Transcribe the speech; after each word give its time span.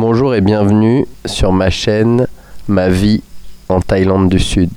Bonjour 0.00 0.32
et 0.32 0.40
bienvenue 0.40 1.06
sur 1.26 1.52
ma 1.52 1.70
chaîne 1.70 2.28
Ma 2.68 2.88
vie 2.88 3.20
en 3.68 3.80
Thaïlande 3.80 4.28
du 4.28 4.38
Sud. 4.38 4.70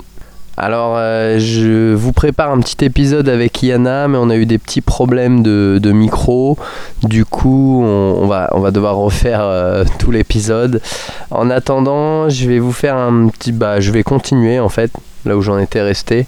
Alors, 0.57 0.95
euh, 0.97 1.37
je 1.37 1.93
vous 1.93 2.11
prépare 2.11 2.49
un 2.49 2.59
petit 2.59 2.83
épisode 2.83 3.29
avec 3.29 3.61
Yana, 3.61 4.07
mais 4.07 4.17
on 4.17 4.31
a 4.31 4.35
eu 4.35 4.47
des 4.47 4.57
petits 4.57 4.81
problèmes 4.81 5.43
de, 5.43 5.91
micro. 5.91 6.57
Du 7.03 7.23
coup, 7.23 7.83
on, 7.83 8.23
on 8.23 8.25
va, 8.25 8.49
on 8.53 8.61
va 8.61 8.71
devoir 8.71 8.95
refaire 8.95 9.41
euh, 9.43 9.83
tout 9.99 10.09
l'épisode. 10.09 10.81
En 11.29 11.51
attendant, 11.51 12.27
je 12.27 12.49
vais 12.49 12.57
vous 12.57 12.73
faire 12.73 12.97
un 12.97 13.27
petit. 13.27 13.51
Bah, 13.51 13.79
je 13.79 13.91
vais 13.91 14.01
continuer 14.01 14.59
en 14.59 14.69
fait, 14.69 14.91
là 15.25 15.37
où 15.37 15.43
j'en 15.43 15.59
étais 15.59 15.83
resté. 15.83 16.25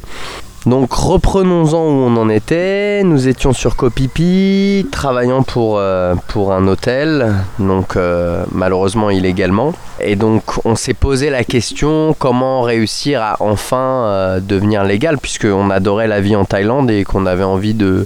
Donc 0.66 0.94
reprenons-en 0.94 1.78
où 1.78 2.08
on 2.08 2.16
en 2.16 2.30
était. 2.30 3.04
Nous 3.04 3.28
étions 3.28 3.52
sur 3.52 3.76
Kopipi, 3.76 4.88
travaillant 4.92 5.44
pour, 5.44 5.78
euh, 5.78 6.16
pour 6.30 6.54
un 6.54 6.68
hôtel, 6.68 7.34
donc 7.60 7.98
euh, 7.98 8.46
malheureusement 8.52 9.10
illégalement. 9.10 9.74
Et 10.00 10.16
donc 10.16 10.44
on 10.64 10.76
s'est 10.76 10.94
posé 10.94 11.30
la 11.30 11.44
question 11.44 12.16
comment 12.18 12.62
réussir 12.62 13.22
à 13.22 13.36
enfin 13.42 14.06
euh, 14.06 14.40
devenir 14.40 14.86
légal, 14.86 15.18
puisqu'on 15.18 15.70
adorait 15.70 16.08
la 16.08 16.22
vie 16.22 16.36
en 16.38 16.46
Thaïlande 16.46 16.90
et 16.90 17.04
qu'on 17.04 17.26
avait 17.26 17.44
envie 17.44 17.74
de, 17.74 18.06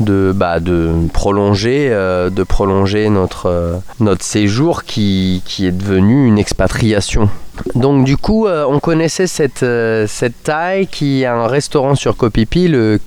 de, 0.00 0.32
bah, 0.36 0.60
de 0.60 0.92
prolonger, 1.14 1.88
de 1.88 2.42
prolonger 2.42 3.08
notre, 3.08 3.80
notre 4.00 4.22
séjour 4.24 4.84
qui, 4.84 5.42
qui 5.46 5.66
est 5.66 5.72
devenu 5.72 6.26
une 6.26 6.38
expatriation. 6.38 7.30
Donc 7.74 8.04
du 8.04 8.16
coup, 8.16 8.46
euh, 8.46 8.64
on 8.68 8.80
connaissait 8.80 9.26
cette, 9.26 9.62
euh, 9.62 10.06
Thaï 10.44 10.86
qui 10.86 11.24
a 11.24 11.34
un 11.34 11.46
restaurant 11.46 11.94
sur 11.94 12.16
Kopipi, 12.16 12.68
le, 12.68 12.98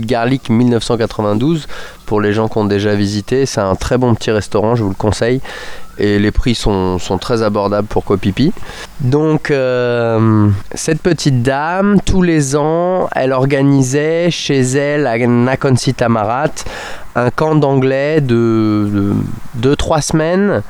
Garlic 0.00 0.48
1992. 0.50 1.66
Pour 2.06 2.20
les 2.20 2.32
gens 2.32 2.48
qui 2.48 2.58
ont 2.58 2.64
déjà 2.64 2.94
visité, 2.94 3.46
c'est 3.46 3.60
un 3.60 3.74
très 3.74 3.98
bon 3.98 4.14
petit 4.14 4.30
restaurant, 4.30 4.76
je 4.76 4.84
vous 4.84 4.90
le 4.90 4.94
conseille. 4.94 5.40
Et 5.98 6.18
les 6.18 6.30
prix 6.30 6.54
sont, 6.54 6.98
très 7.20 7.42
abordables 7.42 7.88
pour 7.88 8.04
Kopipi. 8.04 8.52
Donc 9.00 9.50
euh, 9.50 10.48
cette 10.74 11.00
petite 11.00 11.42
dame, 11.42 11.98
tous 12.04 12.22
les 12.22 12.54
ans, 12.54 13.08
elle 13.14 13.32
organisait 13.32 14.30
chez 14.30 14.60
elle 14.60 15.06
à 15.06 15.18
Nakhon 15.18 15.76
Si 15.76 15.94
Thammarat 15.94 16.50
un 17.16 17.30
camp 17.30 17.54
d'anglais 17.54 18.20
de 18.20 19.14
2-3 19.58 20.02
semaines 20.02 20.62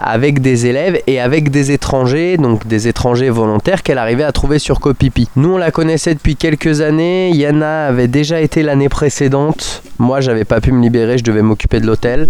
avec 0.00 0.40
des 0.40 0.66
élèves 0.66 1.00
et 1.06 1.20
avec 1.20 1.50
des 1.50 1.72
étrangers, 1.72 2.36
donc 2.36 2.66
des 2.66 2.88
étrangers 2.88 3.30
volontaires 3.30 3.82
qu'elle 3.82 3.98
arrivait 3.98 4.24
à 4.24 4.32
trouver 4.32 4.58
sur 4.58 4.80
Kopipi. 4.80 5.28
Nous, 5.36 5.54
on 5.54 5.58
la 5.58 5.70
connaissait 5.70 6.14
depuis 6.14 6.36
quelques 6.36 6.80
années. 6.80 7.30
Yana 7.30 7.86
avait 7.86 8.08
déjà 8.08 8.40
été 8.40 8.62
l'année 8.62 8.88
précédente. 8.88 9.82
Moi, 9.98 10.20
j'avais 10.20 10.44
pas 10.44 10.60
pu 10.60 10.72
me 10.72 10.82
libérer, 10.82 11.18
je 11.18 11.24
devais 11.24 11.42
m'occuper 11.42 11.80
de 11.80 11.86
l'hôtel. 11.86 12.28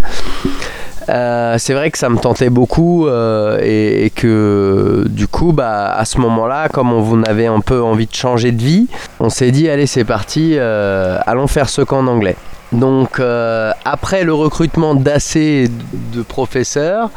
Euh, 1.08 1.56
c'est 1.58 1.72
vrai 1.72 1.90
que 1.90 1.96
ça 1.96 2.10
me 2.10 2.18
tentait 2.18 2.50
beaucoup 2.50 3.06
euh, 3.06 3.58
et, 3.62 4.10
que 4.10 5.04
du 5.08 5.26
coup, 5.26 5.52
bah, 5.52 5.90
à 5.90 6.04
ce 6.04 6.18
moment-là, 6.18 6.68
comme 6.68 6.92
on 6.92 7.22
avait 7.22 7.46
un 7.46 7.60
peu 7.60 7.82
envie 7.82 8.06
de 8.06 8.14
changer 8.14 8.52
de 8.52 8.62
vie, 8.62 8.88
on 9.20 9.30
s'est 9.30 9.50
dit 9.50 9.70
allez, 9.70 9.86
c'est 9.86 10.04
parti, 10.04 10.54
euh, 10.56 11.18
allons 11.26 11.46
faire 11.46 11.68
ce 11.70 11.80
camp 11.80 12.02
d'anglais. 12.02 12.36
Donc, 12.72 13.18
euh, 13.18 13.72
après 13.84 14.24
le 14.24 14.34
recrutement 14.34 14.94
d'assez 14.94 15.70
de 16.12 16.22
professeurs, 16.22 17.10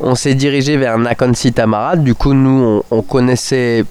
on 0.00 0.14
s'est 0.14 0.34
dirigé 0.34 0.76
vers 0.76 0.98
Nakhon 0.98 1.34
Si 1.34 1.52
Thammarat. 1.52 1.96
Du 1.96 2.14
coup, 2.14 2.34
nous, 2.34 2.82
on, 2.90 2.96
on 2.96 3.02
connaissait 3.02 3.84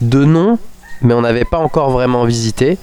deux 0.00 0.24
noms, 0.24 0.58
mais 1.02 1.14
on 1.14 1.22
n'avait 1.22 1.44
pas 1.44 1.58
encore 1.58 1.90
vraiment 1.90 2.24
visité. 2.24 2.78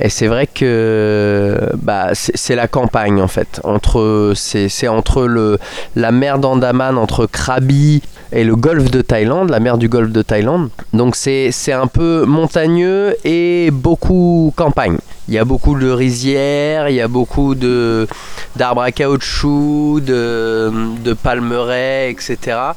Et 0.00 0.08
c'est 0.08 0.26
vrai 0.26 0.46
que 0.46 1.58
bah, 1.76 2.08
c'est 2.14 2.54
la 2.54 2.66
campagne 2.66 3.20
en 3.20 3.28
fait. 3.28 3.60
Entre, 3.62 4.32
c'est 4.34 4.88
entre 4.88 5.26
le, 5.26 5.58
la 5.96 6.12
mer 6.12 6.38
d'Andaman, 6.38 6.96
entre 6.96 7.26
Krabi 7.26 8.02
et 8.32 8.44
le 8.44 8.56
golfe 8.56 8.90
de 8.90 9.02
Thaïlande, 9.02 9.50
la 9.50 9.60
mer 9.60 9.76
du 9.76 9.88
golfe 9.88 10.10
de 10.10 10.22
Thaïlande. 10.22 10.70
Donc 10.94 11.14
c'est 11.14 11.72
un 11.72 11.86
peu 11.86 12.24
montagneux 12.24 13.14
et 13.24 13.70
beaucoup 13.70 14.52
campagne. 14.56 14.96
Il 15.28 15.34
y 15.34 15.38
a 15.38 15.44
beaucoup 15.44 15.78
de 15.78 15.88
rizières, 15.88 16.88
il 16.88 16.96
y 16.96 17.00
a 17.00 17.08
beaucoup 17.08 17.54
d'arbres 17.54 18.82
à 18.82 18.90
caoutchouc, 18.90 20.00
de, 20.00 20.72
de 21.04 21.12
palmeraies, 21.12 22.10
etc. 22.10 22.72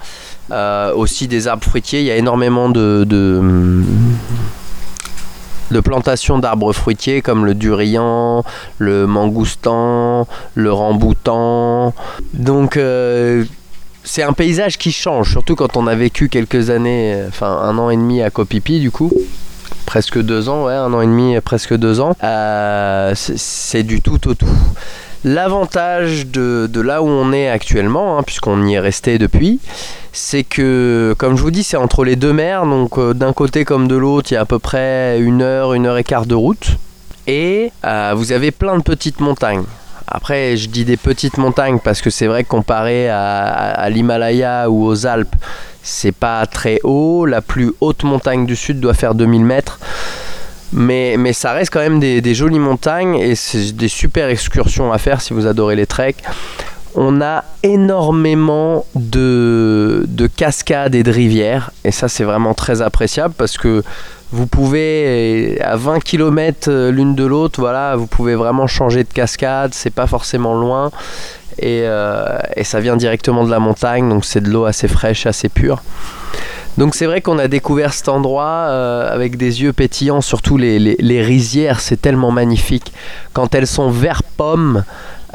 Euh, 0.51 0.93
aussi 0.93 1.27
des 1.27 1.47
arbres 1.47 1.63
fruitiers. 1.63 2.01
Il 2.01 2.05
y 2.05 2.11
a 2.11 2.17
énormément 2.17 2.69
de, 2.69 3.03
de, 3.03 3.41
plantations 5.81 6.37
d'arbres 6.37 6.71
fruitiers 6.71 7.23
comme 7.23 7.45
le 7.45 7.55
durian, 7.55 8.43
le 8.77 9.07
mangoustan, 9.07 10.27
le 10.53 10.71
ramboutan. 10.71 11.95
Donc 12.33 12.77
euh, 12.77 13.43
c'est 14.03 14.21
un 14.21 14.33
paysage 14.33 14.77
qui 14.77 14.91
change, 14.91 15.31
surtout 15.31 15.55
quand 15.55 15.77
on 15.77 15.87
a 15.87 15.95
vécu 15.95 16.29
quelques 16.29 16.69
années, 16.69 17.23
enfin 17.27 17.47
un 17.63 17.79
an 17.79 17.89
et 17.89 17.97
demi 17.97 18.21
à 18.21 18.29
Kopipi 18.29 18.79
du 18.79 18.91
coup. 18.91 19.11
Presque 19.85 20.19
deux 20.21 20.49
ans, 20.49 20.65
ouais, 20.65 20.73
un 20.73 20.93
an 20.93 21.01
et 21.01 21.05
demi, 21.05 21.39
presque 21.41 21.75
deux 21.75 21.99
ans. 21.99 22.15
Euh, 22.23 23.13
c'est- 23.15 23.83
du 23.83 24.01
tout 24.01 24.27
au 24.27 24.33
tout. 24.33 24.47
L'avantage 25.23 26.27
de, 26.27 26.67
de 26.71 26.81
là 26.81 27.01
où 27.01 27.07
on 27.07 27.31
est 27.33 27.49
actuellement, 27.49 28.17
hein, 28.17 28.23
puisqu'on 28.23 28.65
y 28.67 28.75
est 28.75 28.79
resté 28.79 29.17
depuis, 29.17 29.59
c'est 30.13 30.43
que, 30.43 31.15
comme 31.17 31.35
je 31.35 31.41
vous 31.41 31.49
dis, 31.51 31.63
c'est 31.63 31.77
entre 31.77 32.03
les 32.03 32.15
deux 32.15 32.31
mers, 32.33 32.65
donc 32.65 32.97
euh, 32.99 33.13
d'un 33.13 33.33
côté 33.33 33.65
comme 33.65 33.87
de 33.87 33.95
l'autre, 33.95 34.31
il 34.31 34.35
y 34.35 34.37
a 34.37 34.41
à 34.41 34.45
peu 34.45 34.59
près 34.59 35.19
une 35.19 35.41
heure, 35.41 35.73
une 35.73 35.87
heure 35.87 35.97
et 35.97 36.03
quart 36.03 36.25
de 36.27 36.35
route. 36.35 36.77
Et 37.27 37.71
euh, 37.85 38.13
vous 38.15 38.31
avez 38.33 38.51
plein 38.51 38.77
de 38.77 38.83
petites 38.83 39.19
montagnes. 39.19 39.63
Après, 40.07 40.55
je 40.57 40.69
dis 40.69 40.85
des 40.85 40.97
petites 40.97 41.37
montagnes 41.37 41.79
parce 41.79 42.01
que 42.01 42.09
c'est 42.09 42.27
vrai 42.27 42.43
que 42.43 42.49
comparé 42.49 43.09
à, 43.09 43.87
l'Himalaya 43.89 44.69
ou 44.69 44.85
aux 44.85 45.05
Alpes, 45.07 45.35
c'est 45.83 46.11
pas 46.11 46.45
très 46.45 46.79
haut. 46.83 47.25
La 47.25 47.41
plus 47.41 47.73
haute 47.81 48.03
montagne 48.03 48.45
du 48.45 48.55
sud 48.55 48.79
doit 48.79 48.93
faire 48.93 49.15
2000 49.15 49.43
mètres. 49.43 49.79
Mais, 50.73 51.15
mais 51.17 51.33
ça 51.33 51.53
reste 51.53 51.71
quand 51.71 51.79
même 51.79 51.99
des, 51.99 52.21
des 52.21 52.35
jolies 52.35 52.59
montagnes 52.59 53.15
et 53.15 53.35
c'est 53.35 53.71
des 53.71 53.87
super 53.87 54.29
excursions 54.29 54.91
à 54.91 54.97
faire 54.97 55.21
si 55.21 55.33
vous 55.33 55.47
adorez 55.47 55.75
les 55.75 55.85
treks. 55.85 56.21
On 56.97 57.21
a 57.21 57.43
énormément 57.63 58.85
de, 58.95 60.05
de 60.07 60.27
cascades 60.27 60.95
et 60.95 61.03
de 61.03 61.11
rivières 61.11 61.71
et 61.83 61.91
ça 61.91 62.07
c'est 62.07 62.23
vraiment 62.23 62.53
très 62.53 62.81
appréciable 62.81 63.33
parce 63.37 63.57
que 63.57 63.83
vous 64.31 64.47
pouvez 64.47 65.59
à 65.61 65.75
20 65.75 65.99
km 65.99 66.71
l'une 66.89 67.15
de 67.15 67.25
l'autre, 67.25 67.59
voilà, 67.59 67.95
vous 67.95 68.07
pouvez 68.07 68.35
vraiment 68.35 68.67
changer 68.67 69.03
de 69.03 69.11
cascade, 69.13 69.73
c'est 69.73 69.93
pas 69.93 70.07
forcément 70.07 70.55
loin 70.55 70.89
et, 71.59 71.81
euh, 71.85 72.37
et 72.55 72.63
ça 72.63 72.79
vient 72.79 72.97
directement 72.97 73.43
de 73.45 73.51
la 73.51 73.59
montagne 73.59 74.07
donc 74.09 74.23
c'est 74.25 74.41
de 74.41 74.49
l'eau 74.49 74.65
assez 74.65 74.87
fraîche, 74.87 75.25
assez 75.25 75.49
pure. 75.49 75.81
Donc 76.77 76.93
c'est 76.95 77.05
vrai 77.05 77.21
qu'on 77.21 77.39
a 77.39 77.47
découvert 77.47 77.93
cet 77.93 78.09
endroit 78.09 78.67
euh, 78.67 79.13
avec 79.13 79.37
des 79.37 79.61
yeux 79.61 79.71
pétillants, 79.71 80.19
surtout 80.19 80.57
les- 80.57 80.77
les 80.79 81.21
rizières, 81.21 81.79
c'est 81.79 82.01
tellement 82.01 82.31
magnifique. 82.31 82.91
Quand 83.31 83.55
elles 83.55 83.67
sont 83.67 83.89
vert 83.89 84.23
pomme, 84.35 84.83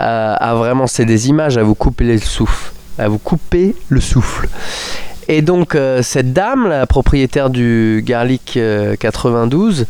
euh, 0.01 0.35
ah, 0.39 0.55
vraiment 0.55 0.87
c'est 0.87 1.05
des 1.05 1.29
images 1.29 1.59
à 1.59 1.63
vous 1.63 1.75
couper 1.75 2.05
le 2.05 2.19
souffle, 2.19 2.73
à 2.99 3.09
vous 3.09 3.19
couper 3.19 3.75
le 3.89 4.01
souffle. 4.01 4.49
Et 5.29 5.43
donc 5.43 5.77
euh, 5.77 6.03
cette 6.03 6.33
dame, 6.33 6.69
la 6.69 6.87
propriétaire 6.87 7.51
du 7.51 8.03
Garlic 8.05 8.55
euh, 8.57 8.97
92, 8.97 9.87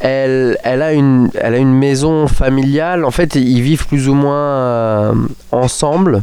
elle, 0.00 0.58
elle, 0.64 0.82
a 0.82 0.92
une, 0.92 1.30
elle 1.40 1.54
a 1.54 1.58
une 1.58 1.72
maison 1.72 2.26
familiale. 2.26 3.04
En 3.04 3.12
fait, 3.12 3.36
ils 3.36 3.62
vivent 3.62 3.86
plus 3.86 4.08
ou 4.08 4.14
moins 4.14 4.34
euh, 4.34 5.14
ensemble. 5.52 6.20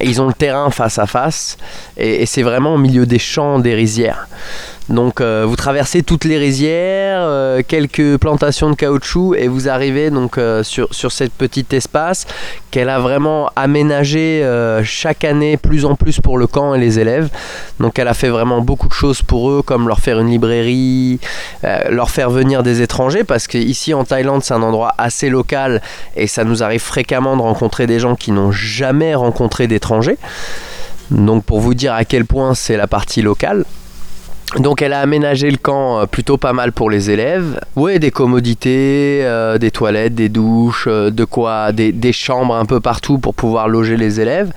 Ils 0.00 0.22
ont 0.22 0.28
le 0.28 0.32
terrain 0.32 0.70
face 0.70 0.98
à 0.98 1.06
face 1.06 1.58
et 1.98 2.24
c'est 2.24 2.42
vraiment 2.42 2.74
au 2.74 2.78
milieu 2.78 3.04
des 3.04 3.18
champs, 3.18 3.58
des 3.58 3.74
rizières. 3.74 4.26
Donc 4.90 5.20
euh, 5.20 5.44
vous 5.46 5.54
traversez 5.54 6.02
toutes 6.02 6.24
les 6.24 6.36
rizières, 6.36 7.20
euh, 7.22 7.62
quelques 7.66 8.18
plantations 8.18 8.70
de 8.70 8.74
caoutchouc 8.74 9.36
et 9.36 9.46
vous 9.46 9.68
arrivez 9.68 10.10
donc 10.10 10.36
euh, 10.36 10.64
sur, 10.64 10.92
sur 10.92 11.12
cet 11.12 11.32
petit 11.32 11.64
espace 11.70 12.26
qu'elle 12.72 12.88
a 12.88 12.98
vraiment 12.98 13.50
aménagé 13.54 14.44
chaque 14.84 15.24
année 15.24 15.56
plus 15.56 15.84
en 15.84 15.94
plus 15.94 16.20
pour 16.20 16.38
le 16.38 16.46
camp 16.46 16.74
et 16.74 16.80
les 16.80 16.98
élèves. 16.98 17.28
Donc 17.78 17.98
elle 17.98 18.08
a 18.08 18.14
fait 18.14 18.28
vraiment 18.28 18.60
beaucoup 18.60 18.88
de 18.88 18.92
choses 18.92 19.22
pour 19.22 19.50
eux 19.50 19.62
comme 19.62 19.86
leur 19.86 20.00
faire 20.00 20.18
une 20.20 20.28
librairie, 20.28 21.18
leur 21.88 22.10
faire 22.10 22.30
venir 22.30 22.62
des 22.62 22.80
étrangers 22.82 23.24
parce 23.24 23.46
qu'ici 23.46 23.92
en 23.94 24.04
Thaïlande 24.04 24.42
c'est 24.44 24.54
un 24.54 24.62
endroit 24.62 24.94
assez 24.98 25.30
local 25.30 25.82
et 26.16 26.26
ça 26.26 26.44
nous 26.44 26.62
arrive 26.62 26.80
fréquemment 26.80 27.36
de 27.36 27.42
rencontrer 27.42 27.86
des 27.86 27.98
gens 27.98 28.14
qui 28.14 28.30
n'ont 28.30 28.52
jamais 28.52 29.14
rencontré 29.14 29.66
d'étrangers. 29.66 30.18
Donc 31.10 31.44
pour 31.44 31.60
vous 31.60 31.74
dire 31.74 31.92
à 31.92 32.04
quel 32.04 32.24
point 32.24 32.54
c'est 32.54 32.76
la 32.76 32.86
partie 32.86 33.22
locale. 33.22 33.64
Donc 34.58 34.82
elle 34.82 34.92
a 34.92 35.00
aménagé 35.00 35.48
le 35.50 35.56
camp 35.56 36.00
euh, 36.00 36.06
plutôt 36.06 36.36
pas 36.36 36.52
mal 36.52 36.72
pour 36.72 36.90
les 36.90 37.10
élèves. 37.10 37.60
Ouais, 37.76 37.98
des 38.00 38.10
commodités, 38.10 39.20
euh, 39.22 39.58
des 39.58 39.70
toilettes, 39.70 40.14
des 40.14 40.28
douches, 40.28 40.86
euh, 40.88 41.10
de 41.10 41.24
quoi, 41.24 41.70
des, 41.72 41.92
des 41.92 42.12
chambres 42.12 42.56
un 42.56 42.64
peu 42.64 42.80
partout 42.80 43.18
pour 43.18 43.34
pouvoir 43.34 43.68
loger 43.68 43.96
les 43.96 44.20
élèves. 44.20 44.52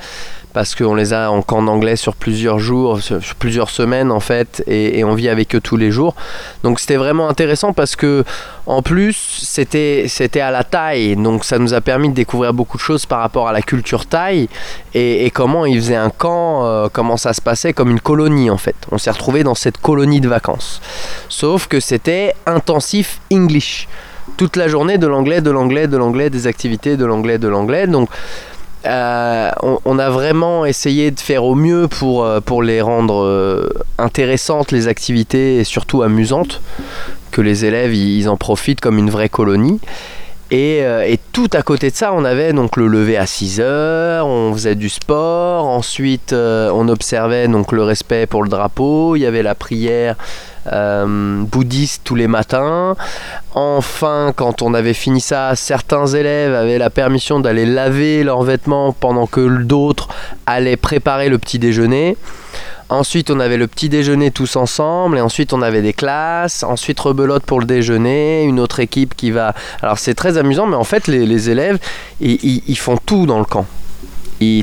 Parce 0.54 0.76
qu'on 0.76 0.96
les 0.96 1.14
a 1.14 1.32
en 1.32 1.42
camp 1.42 1.62
d'anglais 1.64 1.96
sur 1.96 2.16
plusieurs 2.16 2.60
jours, 2.60 3.02
sur, 3.02 3.20
plusieurs 3.38 3.70
semaines 3.70 4.12
en 4.12 4.20
fait, 4.20 4.64
et, 4.68 5.04
on 5.04 5.16
vit 5.16 5.28
avec 5.28 5.56
eux 5.56 5.60
tous 5.60 5.76
les 5.76 5.92
jours. 5.92 6.16
Donc 6.64 6.80
c'était 6.80 6.96
vraiment 6.96 7.28
intéressant 7.28 7.74
parce 7.74 7.96
que 7.96 8.24
en 8.66 8.82
plus 8.82 9.16
c'était 9.44 10.06
c'était 10.08 10.40
à 10.40 10.52
la 10.52 10.64
taille, 10.64 11.16
donc 11.16 11.44
ça 11.44 11.60
nous 11.60 11.74
a 11.74 11.82
permis 11.82 12.10
de 12.10 12.14
découvrir 12.14 12.54
beaucoup 12.54 12.78
de 12.78 12.84
choses 12.84 13.06
par 13.06 13.20
rapport 13.20 13.48
à 13.48 13.52
la 13.52 13.62
culture 13.62 14.06
thaï 14.06 14.48
et, 14.94 15.32
comment 15.32 15.66
ils 15.66 15.78
faisaient 15.78 15.96
un 15.96 16.12
camp, 16.12 16.66
euh, 16.66 16.88
comment 16.92 17.18
ça 17.18 17.34
se 17.34 17.42
passait 17.42 17.74
comme 17.74 17.90
une 17.90 18.00
colonie 18.00 18.50
en 18.50 18.58
fait. 18.58 18.76
On 18.92 18.98
s'est 18.98 19.12
retrouvé 19.12 19.44
dans 19.44 19.56
cette 19.56 19.80
colonie 19.80 20.22
de 20.22 20.30
vacances. 20.30 20.82
Sauf 21.30 21.68
que 21.68 21.80
c'était 21.80 22.34
intensif 22.46 23.20
English 23.32 23.88
toute 24.38 24.56
la 24.56 24.68
journée 24.68 24.98
de 24.98 25.08
l'anglais, 25.08 25.42
de 25.42 25.52
l'anglais, 25.52 25.88
de 25.88 25.98
l'anglais, 25.98 26.30
des 26.30 26.48
activités, 26.48 26.98
de 26.98 27.06
l'anglais, 27.06 27.38
de 27.38 27.48
l'anglais. 27.48 27.88
Donc 27.88 28.10
euh, 28.86 29.52
on, 29.86 29.98
a 30.00 30.10
vraiment 30.10 30.66
essayé 30.66 31.12
de 31.12 31.20
faire 31.20 31.46
au 31.46 31.56
mieux 31.56 31.88
pour, 31.88 32.26
euh, 32.26 32.42
les 32.62 32.82
rendre 32.82 33.24
euh, 33.24 33.70
intéressantes, 33.98 34.72
les 34.72 34.88
activités, 34.88 35.58
et 35.58 35.64
surtout 35.64 36.02
amusantes, 36.02 36.62
que 37.32 37.42
les 37.42 37.66
élèves 37.66 37.96
ils 37.96 38.28
en 38.28 38.38
profitent 38.38 38.82
comme 38.82 38.98
une 38.98 39.10
vraie 39.10 39.30
colonie. 39.30 39.80
Et, 40.56 40.80
et, 40.82 41.20
tout 41.32 41.50
à 41.54 41.64
côté 41.64 41.90
de 41.90 41.96
ça, 41.96 42.14
on 42.14 42.24
avait 42.24 42.54
donc 42.54 42.78
le 42.78 42.88
lever 42.88 43.18
à 43.18 43.26
6 43.26 43.60
heures, 43.60 44.28
on 44.28 44.54
faisait 44.54 44.76
du 44.76 44.88
sport, 44.88 45.66
ensuite 45.66 46.32
on 46.32 46.88
observait 46.90 47.48
donc 47.48 47.72
le 47.72 47.82
respect 47.82 48.28
pour 48.28 48.44
le 48.44 48.50
drapeau, 48.50 49.16
il 49.16 49.22
y 49.22 49.26
avait 49.26 49.42
la 49.42 49.56
prière 49.56 50.16
euh, 50.72 51.44
bouddhiste 51.44 52.04
tous 52.06 52.16
les 52.16 52.28
matins. 52.28 52.96
Enfin, 53.54 54.32
quand 54.36 54.62
on 54.62 54.74
avait 54.74 54.94
fini 54.94 55.20
ça, 55.20 55.56
certains 55.56 56.08
élèves 56.08 56.54
avaient 56.54 56.78
la 56.78 56.90
permission 56.90 57.42
d'aller 57.42 57.66
laver 57.66 58.24
leurs 58.24 58.44
vêtements 58.44 58.94
pendant 58.94 59.28
que 59.28 59.64
d'autres 59.64 60.08
allaient 60.46 60.78
préparer 60.78 61.28
le 61.28 61.38
petit 61.38 61.60
déjeuner. 61.60 62.16
Ensuite, 62.94 63.32
on 63.32 63.40
avait 63.40 63.58
le 63.58 63.68
petit 63.68 63.90
déjeuner 63.90 64.32
tous 64.32 64.56
ensemble, 64.56 65.18
et 65.18 65.22
ensuite 65.22 65.52
on 65.52 65.62
avait 65.62 65.82
des 65.82 65.94
classes. 65.94 66.64
Ensuite, 66.64 67.00
rebelote 67.00 67.44
pour 67.44 67.60
le 67.60 67.66
déjeuner, 67.66 68.44
une 68.44 68.60
autre 68.60 68.80
équipe 68.80 69.16
qui 69.16 69.32
va. 69.32 69.54
Alors 69.82 69.98
c'est 69.98 70.14
très 70.14 70.38
amusant, 70.38 70.68
mais 70.68 70.76
en 70.76 70.84
fait, 70.84 71.08
les, 71.08 71.50
élèves, 71.50 71.80
ils 72.22 72.78
font 72.78 72.98
tout 72.98 73.26
dans 73.26 73.40
le 73.40 73.46
camp 73.46 73.66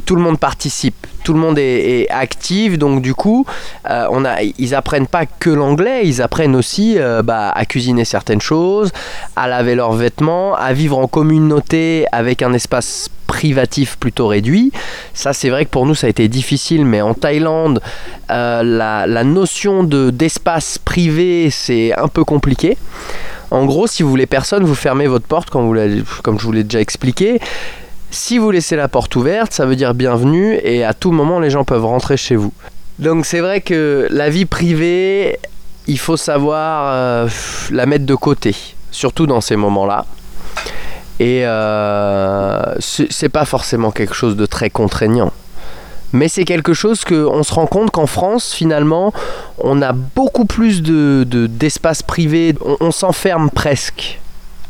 tout 0.04 0.16
le 0.16 0.22
monde 0.22 0.38
participe, 0.38 1.06
tout 1.24 1.32
le 1.32 1.38
monde 1.38 1.58
est, 1.58 2.08
actif, 2.10 2.78
donc 2.78 3.02
du 3.02 3.14
coup, 3.14 3.46
euh, 3.88 4.06
on 4.10 4.24
a, 4.24 4.42
ils 4.42 4.74
apprennent 4.74 5.06
pas 5.06 5.26
que 5.26 5.50
l'anglais, 5.50 6.02
ils 6.04 6.20
apprennent 6.22 6.56
aussi 6.56 6.98
euh, 6.98 7.22
bah, 7.22 7.50
à 7.50 7.64
cuisiner 7.64 8.04
certaines 8.04 8.40
choses, 8.40 8.90
à 9.36 9.48
laver 9.48 9.74
leurs 9.74 9.92
vêtements, 9.92 10.54
à 10.54 10.72
vivre 10.72 10.98
en 10.98 11.06
communauté 11.06 12.06
avec 12.12 12.42
un 12.42 12.52
espace 12.52 13.08
privatif 13.30 13.96
plutôt 13.96 14.26
réduit. 14.26 14.72
Ça, 15.14 15.32
c'est 15.32 15.50
vrai 15.50 15.64
que 15.64 15.70
pour 15.70 15.86
nous, 15.86 15.94
ça 15.94 16.08
a 16.08 16.10
été 16.10 16.26
difficile, 16.26 16.84
mais 16.84 17.00
en 17.00 17.14
Thaïlande, 17.14 17.80
euh, 18.28 18.62
la, 18.64 19.24
notion 19.24 19.84
de, 19.84 20.10
d'espace 20.10 20.78
privé, 20.78 21.48
c'est 21.50 21.96
un 21.96 22.08
peu 22.08 22.24
compliqué. 22.24 22.76
En 23.52 23.66
gros, 23.66 23.86
si 23.86 24.02
vous 24.02 24.10
voulez 24.10 24.26
personne, 24.26 24.64
vous 24.64 24.74
fermez 24.74 25.06
votre 25.06 25.26
porte, 25.26 25.48
comme, 25.48 25.72
je 25.72 26.44
vous 26.44 26.52
l'ai 26.52 26.64
déjà 26.64 26.80
expliqué. 26.80 27.40
Si 28.10 28.38
vous 28.38 28.50
laissez 28.50 28.74
la 28.74 28.88
porte 28.88 29.14
ouverte, 29.14 29.52
ça 29.52 29.64
veut 29.64 29.76
dire 29.76 29.94
bienvenue 29.94 30.58
et 30.64 30.82
à 30.82 30.92
tout 30.92 31.12
moment 31.12 31.38
les 31.38 31.50
gens 31.50 31.62
peuvent 31.62 31.86
rentrer 31.86 32.16
chez 32.16 32.34
vous. 32.34 32.52
Donc 32.98 33.24
c'est 33.24 33.38
vrai 33.38 33.60
que 33.60 34.08
la 34.10 34.28
vie 34.28 34.44
privée, 34.44 35.38
il 35.86 35.98
faut 36.00 36.16
savoir 36.16 36.90
euh, 36.92 37.28
la 37.70 37.86
mettre 37.86 38.06
de 38.06 38.16
côté, 38.16 38.56
surtout 38.90 39.28
dans 39.28 39.40
ces 39.40 39.54
moments-là. 39.54 40.04
Et 41.20 41.42
euh, 41.44 42.74
c'est 42.80 43.28
pas 43.28 43.44
forcément 43.44 43.92
quelque 43.92 44.14
chose 44.14 44.36
de 44.36 44.46
très 44.46 44.70
contraignant. 44.70 45.32
Mais 46.12 46.26
c'est 46.26 46.44
quelque 46.44 46.72
chose 46.72 47.04
qu'on 47.04 47.42
se 47.44 47.54
rend 47.54 47.66
compte 47.66 47.92
qu'en 47.92 48.06
France, 48.06 48.52
finalement, 48.52 49.12
on 49.58 49.80
a 49.80 49.92
beaucoup 49.92 50.46
plus 50.46 50.82
d'espace 50.82 51.98
de, 51.98 52.06
privé. 52.06 52.54
on 52.80 52.90
s'enferme 52.90 53.50
presque 53.50 54.18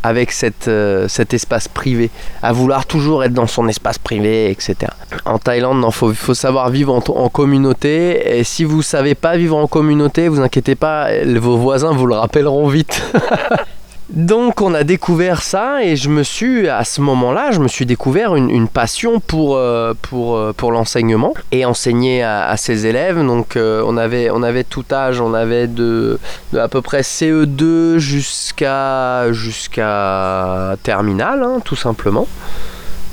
avec 0.02 0.32
cette, 0.32 0.68
euh, 0.68 1.08
cet 1.08 1.34
espace 1.34 1.68
privé, 1.68 2.10
à 2.42 2.52
vouloir 2.52 2.86
toujours 2.86 3.22
être 3.22 3.34
dans 3.34 3.46
son 3.46 3.68
espace 3.68 3.98
privé, 3.98 4.50
etc. 4.50 4.76
En 5.24 5.38
Thaïlande, 5.38 5.84
il 5.86 6.14
faut, 6.14 6.34
savoir 6.34 6.70
vivre 6.70 6.94
en, 6.94 7.02
en, 7.14 7.28
communauté, 7.28 8.38
et 8.38 8.44
si 8.44 8.64
vous 8.64 8.82
savez 8.82 9.14
pas 9.14 9.36
vivre 9.36 9.56
en 9.56 9.66
communauté, 9.66 10.28
vous 10.28 10.40
inquiétez 10.40 10.74
pas, 10.74 11.08
vos 11.36 11.56
voisins 11.58 11.92
vous 11.92 12.06
le 12.06 12.14
rappelleront 12.14 12.68
vite. 12.68 13.02
Donc 14.12 14.60
on 14.60 14.74
a 14.74 14.82
découvert 14.82 15.40
ça 15.40 15.84
et 15.84 15.94
je 15.94 16.08
me 16.08 16.24
suis, 16.24 16.68
à 16.68 16.82
ce 16.82 17.00
moment-là, 17.00 17.52
je 17.52 17.60
me 17.60 17.68
suis 17.68 17.86
découvert 17.86 18.34
une, 18.34 18.66
passion 18.66 19.20
pour, 19.20 19.56
euh, 19.56 19.94
euh, 20.12 20.52
pour 20.52 20.72
l'enseignement 20.72 21.32
et 21.52 21.64
enseigner 21.64 22.24
à, 22.24 22.56
ses 22.56 22.86
élèves. 22.86 23.24
Donc 23.24 23.54
euh, 23.54 23.84
on, 23.86 23.96
avait, 23.96 24.28
on 24.30 24.42
avait 24.42 24.64
tout 24.64 24.84
âge, 24.90 25.20
on 25.20 25.32
avait 25.32 25.68
de, 25.68 26.18
à 26.58 26.66
peu 26.66 26.82
près 26.82 27.02
CE2 27.02 27.98
jusqu'à 27.98 29.30
jusqu'à 29.32 30.76
terminale, 30.82 31.44
hein, 31.44 31.58
tout 31.64 31.76
simplement. 31.76 32.26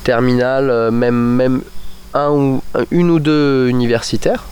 Terminale, 0.04 0.90
même, 0.90 1.36
même 1.36 1.62
un 2.16 2.32
ou, 2.32 2.64
une 2.90 3.12
ou 3.12 3.20
deux 3.20 3.68
universitaires 3.68 4.46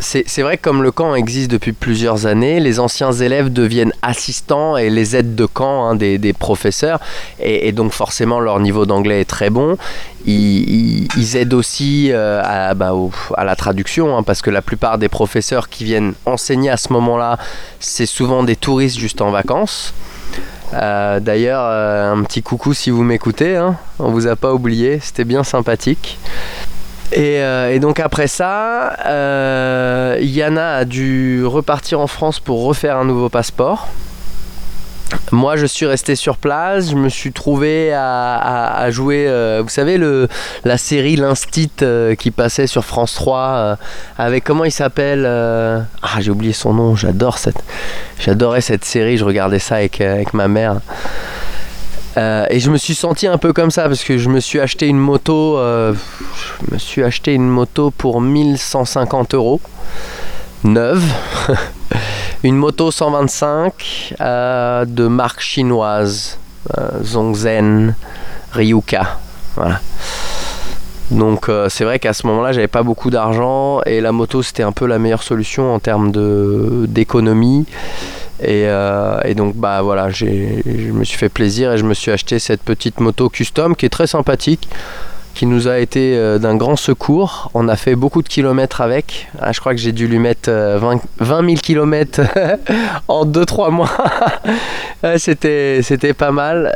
c'est 0.00 0.42
vrai 0.42 0.56
que 0.56 0.62
comme 0.62 0.82
le 0.82 0.92
camp 0.92 1.14
existe 1.14 1.50
depuis 1.50 1.72
plusieurs 1.72 2.26
années, 2.26 2.60
les 2.60 2.78
anciens 2.78 3.12
élèves 3.12 3.52
deviennent 3.52 3.92
assistants 4.02 4.76
et 4.76 4.90
les 4.90 5.16
aides 5.16 5.34
de 5.34 5.46
camp 5.46 5.88
hein, 5.88 5.94
des, 5.96 6.32
professeurs, 6.32 7.00
et, 7.40 7.72
donc 7.72 7.92
forcément 7.92 8.40
leur 8.40 8.60
niveau 8.60 8.86
d'anglais 8.86 9.20
est 9.20 9.24
très 9.28 9.50
bon. 9.50 9.76
Ils, 10.26 11.36
aident 11.36 11.54
aussi 11.54 12.10
euh, 12.12 12.40
à, 12.44 12.74
bah, 12.74 12.92
à, 13.36 13.44
la 13.44 13.56
traduction, 13.56 14.16
hein, 14.16 14.22
parce 14.22 14.42
que 14.42 14.50
la 14.50 14.62
plupart 14.62 14.98
des 14.98 15.08
professeurs 15.08 15.68
qui 15.68 15.84
viennent 15.84 16.14
enseigner 16.26 16.70
à 16.70 16.76
ce 16.76 16.92
moment-là, 16.92 17.38
c'est 17.80 18.06
souvent 18.06 18.42
des 18.42 18.56
touristes 18.56 18.98
juste 18.98 19.20
en 19.20 19.30
vacances. 19.30 19.94
Euh, 20.74 21.18
d'ailleurs, 21.20 21.62
euh, 21.64 22.12
un 22.12 22.22
petit 22.24 22.42
coucou 22.42 22.74
si 22.74 22.90
vous 22.90 23.02
m'écoutez, 23.02 23.56
hein, 23.56 23.76
on 23.98 24.10
vous 24.10 24.26
a 24.26 24.36
pas 24.36 24.52
oublié, 24.52 25.00
c'était 25.00 25.24
bien 25.24 25.44
sympathique. 25.44 26.18
Euh, 27.16 27.70
et, 27.70 27.78
donc 27.78 28.00
après 28.00 28.26
ça, 28.26 28.92
euh, 29.06 30.18
Yana 30.20 30.76
a 30.76 30.84
dû 30.84 31.44
repartir 31.44 32.00
en 32.00 32.06
France 32.06 32.40
pour 32.40 32.64
refaire 32.64 32.96
un 32.96 33.04
nouveau 33.04 33.28
passeport. 33.28 33.88
Moi, 35.32 35.56
je 35.56 35.64
suis 35.64 35.86
resté 35.86 36.16
sur 36.16 36.36
place. 36.36 36.90
Je 36.90 36.94
me 36.94 37.08
suis 37.08 37.32
trouvé 37.32 37.94
à, 37.94 38.86
jouer, 38.90 39.26
euh, 39.26 39.62
vous 39.62 39.70
savez, 39.70 39.96
le, 39.96 40.28
la 40.64 40.76
série 40.76 41.16
L'Instit 41.16 41.70
qui 42.18 42.30
passait 42.30 42.66
sur 42.66 42.84
France 42.84 43.14
3 43.14 43.78
avec 44.18 44.44
comment 44.44 44.64
il 44.64 44.72
s'appelle 44.72 45.24
Ah, 45.24 46.20
j'ai 46.20 46.30
oublié 46.30 46.52
son 46.52 46.74
nom. 46.74 46.94
J'adore 46.94 47.38
cette, 47.38 47.62
j'adorais 48.20 48.60
cette 48.60 48.84
série. 48.84 49.16
Je 49.16 49.24
regardais 49.24 49.58
ça 49.58 49.76
avec, 49.76 50.02
avec 50.02 50.34
ma 50.34 50.46
mère. 50.46 50.76
Euh, 52.18 52.46
et 52.50 52.58
je 52.58 52.70
me 52.70 52.76
suis 52.76 52.94
senti 52.94 53.26
un 53.28 53.38
peu 53.38 53.52
comme 53.52 53.70
ça 53.70 53.84
parce 53.84 54.02
que 54.02 54.18
je 54.18 54.28
me 54.28 54.40
suis 54.40 54.58
acheté 54.58 54.88
une 54.88 54.98
moto. 54.98 55.56
Euh, 55.58 55.94
je 56.34 56.74
me 56.74 56.78
suis 56.78 57.04
acheté 57.04 57.32
une 57.32 57.48
moto 57.48 57.92
pour 57.92 58.20
1150 58.20 59.34
euros, 59.34 59.60
neuve. 60.64 61.04
une 62.42 62.56
moto 62.56 62.90
125 62.90 64.14
euh, 64.20 64.84
de 64.84 65.06
marque 65.06 65.40
chinoise, 65.40 66.38
Zongzen 67.02 67.94
Ryuka. 68.52 69.18
Voilà. 69.54 69.80
Donc 71.10 71.50
c'est 71.68 71.84
vrai 71.84 71.98
qu'à 71.98 72.12
ce 72.12 72.26
moment-là, 72.26 72.52
j'avais 72.52 72.68
pas 72.68 72.82
beaucoup 72.82 73.10
d'argent 73.10 73.80
et 73.86 74.00
la 74.00 74.12
moto 74.12 74.42
c'était 74.42 74.62
un 74.62 74.72
peu 74.72 74.86
la 74.86 74.98
meilleure 74.98 75.22
solution 75.22 75.72
en 75.72 75.78
termes 75.78 76.12
d'économie. 76.86 77.64
Euh, 78.44 79.20
et, 79.24 79.34
donc 79.34 79.56
bah 79.56 79.82
voilà, 79.82 80.10
je 80.10 80.26
me 80.26 81.04
suis 81.04 81.18
fait 81.18 81.28
plaisir 81.28 81.72
et 81.72 81.78
je 81.78 81.84
me 81.84 81.94
suis 81.94 82.10
acheté 82.10 82.38
cette 82.38 82.62
petite 82.62 83.00
moto 83.00 83.28
custom 83.28 83.74
qui 83.74 83.86
est 83.86 83.90
très 83.90 84.06
sympathique, 84.06 84.68
qui 85.34 85.46
nous 85.46 85.68
a 85.68 85.78
été 85.78 86.16
euh, 86.16 86.38
d'un 86.38 86.56
grand 86.56 86.76
secours. 86.76 87.50
On 87.54 87.68
a 87.68 87.76
fait 87.76 87.94
beaucoup 87.94 88.22
de 88.22 88.28
kilomètres 88.28 88.80
avec. 88.80 89.28
Ah, 89.40 89.52
je 89.52 89.60
crois 89.60 89.72
que 89.74 89.80
j'ai 89.80 89.92
dû 89.92 90.06
lui 90.06 90.18
mettre 90.18 90.50
20, 90.50 91.00
20 91.18 91.44
000 91.46 91.56
kilomètres 91.60 92.20
en 93.08 93.24
2-3 93.24 93.70
mois. 93.70 93.90
c'était, 95.18 95.80
c'était 95.82 96.14
pas 96.14 96.30
mal. 96.30 96.74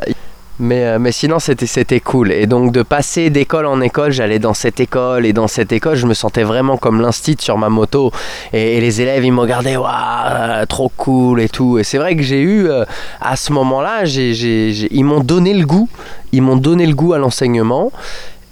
Mais, 0.63 0.85
euh, 0.85 0.99
mais 1.01 1.11
sinon, 1.11 1.41
c'était, 1.41 1.99
cool. 1.99 2.31
Et 2.31 2.47
donc, 2.47 2.71
de 2.71 2.83
passer 2.83 3.31
d'école 3.31 3.67
en 3.67 3.81
école, 3.81 4.13
j'allais 4.13 4.39
dans 4.39 4.55
cette 4.55 4.79
école 4.79 5.27
et 5.27 5.33
dans 5.33 5.49
cette 5.49 5.73
école, 5.73 5.97
je 5.97 6.07
me 6.07 6.15
sentais 6.15 6.45
vraiment 6.45 6.77
comme 6.77 7.01
l'instit 7.01 7.37
sur 7.41 7.59
ma 7.59 7.69
moto. 7.69 8.13
Et, 8.53 8.81
les 8.81 9.01
élèves, 9.01 9.25
ils 9.25 9.33
me 9.33 9.41
regardaient, 9.41 9.77
waouh, 9.77 10.65
trop 10.69 10.89
cool 10.97 11.41
et 11.41 11.49
tout. 11.49 11.81
Et 11.81 11.83
c'est 11.83 11.99
vrai 11.99 12.15
que 12.15 12.23
j'ai 12.23 12.41
eu, 12.41 12.69
euh, 12.69 12.85
à 13.21 13.35
ce 13.35 13.53
moment-là, 13.53 14.05
ils 14.05 15.05
m'ont 15.05 15.19
donné 15.19 15.53
le 15.53 15.67
goût. 15.67 15.89
Ils 16.31 16.43
m'ont 16.43 16.57
donné 16.57 16.87
le 16.87 16.95
goût 16.95 17.13
à 17.13 17.19
l'enseignement. 17.19 17.91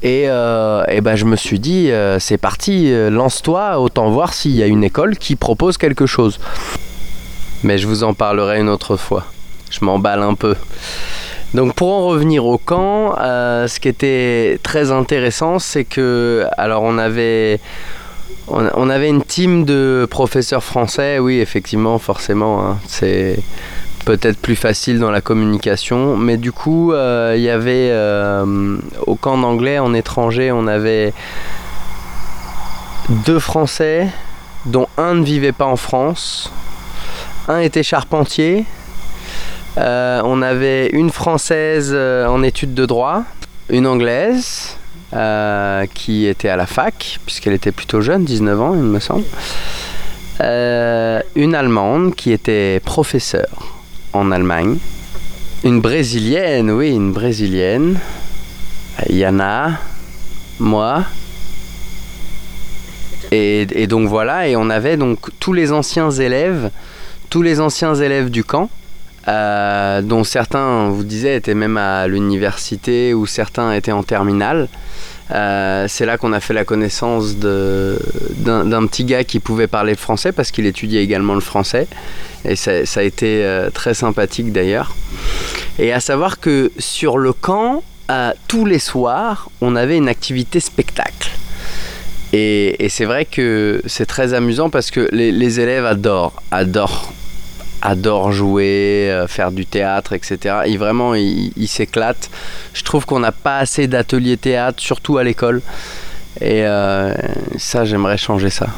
Et, 0.02 0.24
euh, 0.26 0.82
et 0.88 1.02
ben, 1.02 1.14
je 1.14 1.26
me 1.26 1.36
suis 1.36 1.60
dit, 1.60 1.92
c'est 2.18 2.38
parti, 2.38 2.92
lance-toi, 2.92 3.78
autant 3.78 4.10
voir 4.10 4.32
s'il 4.32 4.56
y 4.56 4.64
a 4.64 4.66
une 4.66 4.82
école 4.82 5.16
qui 5.16 5.36
propose 5.36 5.78
quelque 5.78 6.06
chose. 6.06 6.40
Mais 7.62 7.78
je 7.78 7.86
vous 7.86 8.02
en 8.02 8.14
parlerai 8.14 8.58
une 8.58 8.68
autre 8.68 8.96
fois. 8.96 9.26
Je 9.70 9.84
m'emballe 9.84 10.22
un 10.22 10.34
peu. 10.34 10.56
Donc 11.54 11.74
pour 11.74 11.92
en 11.92 12.06
revenir 12.06 12.46
au 12.46 12.58
camp, 12.58 13.16
euh, 13.18 13.66
ce 13.66 13.80
qui 13.80 13.88
était 13.88 14.60
très 14.62 14.92
intéressant, 14.92 15.58
c'est 15.58 15.84
que 15.84 16.46
alors 16.56 16.82
on 16.82 16.96
avait 16.96 17.58
une 18.46 19.22
team 19.22 19.64
de 19.64 20.06
professeurs 20.08 20.62
français, 20.62 21.18
oui 21.18 21.40
effectivement 21.40 21.98
forcément, 21.98 22.64
hein. 22.64 22.78
c'est 22.86 23.40
peut-être 24.04 24.38
plus 24.38 24.54
facile 24.54 25.00
dans 25.00 25.10
la 25.10 25.20
communication, 25.20 26.16
mais 26.16 26.36
du 26.36 26.52
coup 26.52 26.92
euh, 26.92 27.34
il 27.36 27.42
y 27.42 27.50
avait 27.50 27.90
euh, 27.90 28.76
au 29.06 29.16
camp 29.16 29.36
d'anglais 29.36 29.80
en 29.80 29.92
étranger, 29.92 30.52
on 30.52 30.68
avait 30.68 31.12
deux 33.26 33.40
Français, 33.40 34.06
dont 34.66 34.86
un 34.96 35.14
ne 35.14 35.24
vivait 35.24 35.52
pas 35.52 35.66
en 35.66 35.76
France, 35.76 36.52
un 37.48 37.58
était 37.58 37.82
charpentier 37.82 38.66
euh, 39.80 40.20
on 40.24 40.42
avait 40.42 40.88
une 40.88 41.10
française 41.10 41.90
euh, 41.94 42.26
en 42.26 42.42
études 42.42 42.74
de 42.74 42.84
droit, 42.84 43.24
une 43.70 43.86
anglaise 43.86 44.76
euh, 45.14 45.86
qui 45.94 46.26
était 46.26 46.50
à 46.50 46.56
la 46.56 46.66
fac, 46.66 47.18
puisqu'elle 47.24 47.54
était 47.54 47.72
plutôt 47.72 48.02
jeune, 48.02 48.24
19 48.24 48.60
ans 48.60 48.74
il 48.74 48.82
me 48.82 49.00
semble. 49.00 49.24
une 50.40 51.54
allemande 51.54 52.14
qui 52.14 52.32
était 52.32 52.80
professeure 52.84 53.80
en 54.12 54.30
Allemagne. 54.30 54.76
Une 55.64 55.80
brésilienne, 55.80 56.70
oui, 56.70 56.90
une 56.90 57.12
brésilienne. 57.12 57.98
Yana, 59.08 59.78
moi. 60.58 61.04
Et, 63.30 63.66
et, 63.82 63.86
donc 63.86 64.08
voilà, 64.08 64.48
et 64.48 64.56
on 64.56 64.68
avait 64.68 64.96
donc 64.96 65.18
tous 65.38 65.52
les 65.52 65.70
anciens 65.72 66.10
élèves, 66.10 66.70
tous 67.30 67.42
les 67.42 67.60
anciens 67.60 67.94
élèves 67.94 68.30
du 68.30 68.42
camp, 68.42 68.68
euh, 69.30 70.02
dont 70.02 70.24
certains, 70.24 70.88
vous 70.88 71.04
disait, 71.04 71.36
étaient 71.36 71.54
même 71.54 71.76
à 71.76 72.08
l'université 72.08 73.14
ou 73.14 73.26
certains 73.26 73.72
étaient 73.72 73.92
en 73.92 74.02
terminale. 74.02 74.68
Euh, 75.30 75.86
c'est 75.88 76.04
là 76.04 76.18
qu'on 76.18 76.32
a 76.32 76.40
fait 76.40 76.54
la 76.54 76.64
connaissance 76.64 77.36
d'un 77.36 78.86
petit 78.86 79.04
gars 79.04 79.22
qui 79.22 79.38
pouvait 79.38 79.68
parler 79.68 79.92
le 79.92 79.98
français 79.98 80.32
parce 80.32 80.50
qu'il 80.50 80.66
étudiait 80.66 81.04
également 81.04 81.34
le 81.34 81.40
français. 81.40 81.86
Et 82.44 82.56
ça, 82.56 82.72
a 82.72 83.02
été 83.02 83.44
euh, 83.44 83.70
très 83.70 83.94
sympathique 83.94 84.52
d'ailleurs. 84.52 84.96
Et 85.78 85.92
à 85.92 86.00
savoir 86.00 86.40
que 86.40 86.72
sur 86.78 87.16
le 87.16 87.32
camp, 87.32 87.84
tous 88.48 88.66
les 88.66 88.80
soirs, 88.80 89.48
on 89.60 89.76
avait 89.76 89.96
une 89.96 90.08
activité 90.08 90.58
spectacle. 90.58 91.30
Et, 92.32 92.88
c'est 92.88 93.04
vrai 93.04 93.24
que 93.24 93.80
c'est 93.86 94.06
très 94.06 94.34
amusant 94.34 94.68
parce 94.68 94.90
que 94.90 95.08
les 95.12 95.60
élèves 95.60 95.86
adorent, 95.86 96.42
adorent 96.50 97.12
adore 97.82 98.32
jouer, 98.32 99.08
euh, 99.10 99.26
faire 99.26 99.52
du 99.52 99.66
théâtre, 99.66 100.12
etc. 100.12 100.60
Et 100.66 100.76
vraiment, 100.76 101.14
il, 101.14 101.68
s'éclate. 101.68 102.30
Je 102.74 102.82
trouve 102.82 103.06
qu'on 103.06 103.20
n'a 103.20 103.32
pas 103.32 103.58
assez 103.58 103.86
d'ateliers 103.86 104.36
théâtre, 104.36 104.82
surtout 104.82 105.18
à 105.18 105.24
l'école. 105.24 105.62
Et 106.40 106.64
euh, 106.64 107.14
ça, 107.58 107.84
j'aimerais 107.84 108.18
changer 108.18 108.50
ça. 108.50 108.68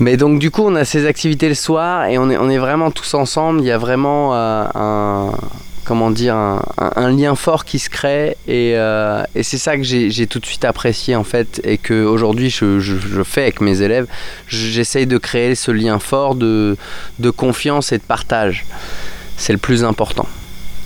Mais 0.00 0.16
donc 0.16 0.38
du 0.38 0.50
coup, 0.50 0.62
on 0.64 0.74
a 0.74 0.84
ces 0.84 1.06
activités 1.06 1.48
le 1.48 1.54
soir 1.54 2.06
et 2.06 2.18
on 2.18 2.28
est, 2.28 2.36
on 2.36 2.50
est 2.50 2.58
vraiment 2.58 2.90
tous 2.90 3.14
ensemble. 3.14 3.60
Il 3.60 3.66
y 3.66 3.70
a 3.70 3.78
vraiment 3.78 4.34
euh, 4.34 4.64
un, 4.74 5.32
comment 5.84 6.10
dire, 6.10 6.34
un, 6.36 7.10
lien 7.10 7.34
fort 7.34 7.64
qui 7.64 7.78
se 7.78 7.90
crée 7.90 8.36
euh, 8.48 9.24
et, 9.34 9.42
c'est 9.42 9.58
ça 9.58 9.76
que 9.76 9.82
j'ai 9.82 10.26
tout 10.26 10.38
de 10.38 10.46
suite 10.46 10.64
apprécié 10.64 11.16
en 11.16 11.24
fait 11.24 11.60
et 11.64 11.78
que 11.78 12.04
aujourd'hui 12.04 12.50
je, 12.50 13.22
fais 13.24 13.42
avec 13.42 13.60
mes 13.60 13.82
élèves. 13.82 14.06
J'essaye 14.48 15.06
de 15.06 15.18
créer 15.18 15.54
ce 15.54 15.70
lien 15.70 15.98
fort 15.98 16.34
de 16.34 16.76
confiance 17.36 17.92
et 17.92 17.98
de 17.98 18.02
partage. 18.02 18.64
C'est 19.36 19.52
le 19.52 19.58
plus 19.58 19.84
important. 19.84 20.26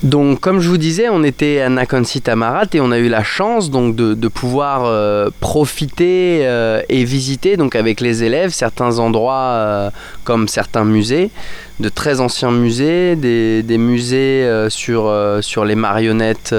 Donc, 0.03 0.39
comme 0.41 0.59
je 0.59 0.69
vous 0.69 0.77
disais, 0.77 1.09
on 1.09 1.23
était 1.23 1.59
à 1.59 1.69
Nakonsi 1.69 2.21
Tamarat 2.21 2.67
et 2.73 2.79
on 2.79 2.91
a 2.91 2.99
eu 2.99 3.09
la 3.09 3.23
chance 3.23 3.71
donc 3.71 3.95
de, 3.95 4.27
pouvoir 4.27 4.85
euh, 4.85 5.29
profiter 5.39 6.41
euh, 6.45 6.81
et 6.87 7.03
visiter 7.03 7.57
donc 7.57 7.75
avec 7.75 7.99
les 7.99 8.23
élèves 8.23 8.51
certains 8.51 8.99
endroits 8.99 9.33
euh, 9.33 9.89
comme 10.23 10.47
certains 10.47 10.83
musées, 10.83 11.31
de 11.79 11.89
très 11.89 12.19
anciens 12.19 12.51
musées, 12.51 13.15
des, 13.15 13.77
musées 13.79 14.67
sur 14.69 15.65
les 15.65 15.75
marionnettes 15.75 16.53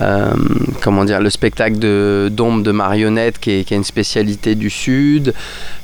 euh, 0.00 0.32
comment 0.80 1.04
dire, 1.04 1.20
le 1.20 1.30
spectacle 1.30 1.78
de 1.78 2.30
d'ombre 2.32 2.62
de 2.62 2.72
marionnettes 2.72 3.38
qui 3.38 3.50
est, 3.50 3.70
une 3.70 3.84
spécialité 3.84 4.54
du 4.54 4.70
sud, 4.70 5.34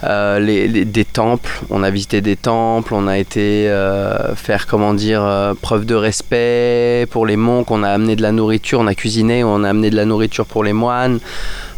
euh, 0.05 0.85
des 0.85 1.05
temples, 1.05 1.61
on 1.71 1.83
a 1.83 1.91
visité 1.91 2.21
des 2.21 2.37
temples, 2.37 2.95
on 2.95 3.07
a 3.07 3.19
été 3.19 3.69
euh, 3.69 4.35
faire 4.35 4.67
comment 4.67 4.95
dire 4.95 5.55
preuve 5.61 5.85
de 5.85 5.95
respect 5.95 7.07
pour 7.11 7.27
les 7.27 7.37
monks, 7.37 7.71
on 7.71 7.83
a 7.83 7.91
amené 7.91 8.17
de 8.17 8.23
la 8.23 8.33
nourriture, 8.33 8.81
on 8.81 8.87
a 8.87 8.95
cuisiné, 8.95 9.45
on 9.45 9.65
a 9.65 9.71
amené 9.71 9.91
de 9.91 9.97
la 9.97 10.05
nourriture 10.05 10.47
pour 10.47 10.65
les 10.65 10.73
moines. 10.73 11.21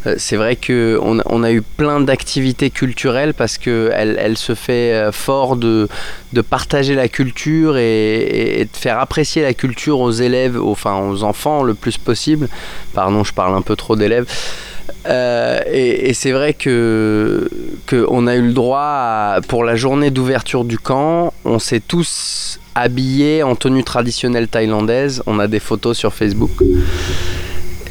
Euh, 0.06 0.14
c'est 0.18 0.36
vrai 0.36 0.56
qu'on 0.56 1.20
on 1.24 1.42
a 1.42 1.52
eu 1.52 1.62
plein 1.62 2.00
d'activités 2.00 2.70
culturelles 2.70 3.34
parce 3.34 3.58
qu'elle 3.58 4.16
elle 4.18 4.38
se 4.38 4.54
fait 4.54 4.94
euh, 4.94 5.12
fort 5.12 5.56
de, 5.56 5.88
de 6.32 6.40
partager 6.40 6.94
la 6.94 7.08
culture 7.08 7.76
et, 7.76 8.68
de 8.72 8.76
faire 8.76 8.98
apprécier 8.98 9.42
la 9.42 9.54
culture 9.54 10.00
aux 10.00 10.12
élèves, 10.12 10.60
enfin 10.60 10.98
aux 10.98 11.22
enfants 11.22 11.62
le 11.62 11.74
plus 11.74 11.98
possible. 11.98 12.48
Pardon, 12.94 13.24
je 13.24 13.32
parle 13.32 13.54
un 13.54 13.62
peu 13.62 13.76
trop 13.76 13.96
d'élèves. 13.96 14.26
Euh, 15.06 15.60
et, 15.70 16.12
c'est 16.14 16.32
vrai 16.32 16.52
que 16.52 17.48
qu'on 17.88 18.26
a 18.26 18.34
eu 18.34 18.42
le 18.42 18.52
droit 18.52 19.36
pour 19.48 19.64
la 19.64 19.76
journée 19.76 20.10
d'ouverture 20.10 20.64
du 20.64 20.78
camp, 20.78 21.32
on 21.44 21.58
s'est 21.58 21.80
tous 21.80 22.58
habillés 22.74 23.42
en 23.42 23.54
tenue 23.54 23.84
traditionnelle 23.84 24.48
thaïlandaise. 24.48 25.22
On 25.26 25.38
a 25.38 25.46
des 25.46 25.60
photos 25.60 25.96
sur 25.96 26.12
Facebook. 26.12 26.50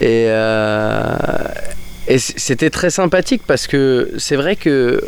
Et, 0.02 0.28
et 2.10 2.18
c'était 2.18 2.72
très 2.72 2.90
sympathique 2.90 3.44
parce 3.46 3.68
que 3.68 4.12
c'est 4.18 4.36
vrai 4.36 4.56
que 4.56 5.02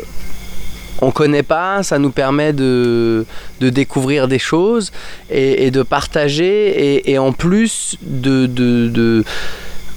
on 1.00 1.10
connaît 1.10 1.42
pas, 1.42 1.82
ça 1.82 1.98
nous 1.98 2.12
permet 2.12 2.52
de, 2.52 3.26
de 3.60 3.70
découvrir 3.70 4.28
des 4.28 4.38
choses 4.38 4.92
et, 5.28 5.72
de 5.72 5.82
partager 5.82 7.10
et, 7.10 7.18
en 7.18 7.32
plus 7.32 7.96
de, 8.02 8.46
de, 8.46 9.24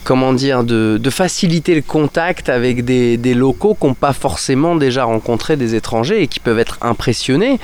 comment 0.03 0.33
dire 0.33 0.63
de, 0.63 0.99
faciliter 1.11 1.75
le 1.75 1.83
contact 1.83 2.49
avec 2.49 2.83
des, 2.83 3.17
des 3.17 3.35
locaux 3.35 3.77
qui 3.79 3.85
n'ont 3.85 3.93
pas 3.93 4.13
forcément 4.13 4.75
déjà 4.75 5.03
rencontré 5.03 5.57
des 5.57 5.75
étrangers 5.75 6.23
et 6.23 6.27
qui 6.27 6.39
peuvent 6.39 6.57
être 6.57 6.79
impressionnés. 6.81 7.59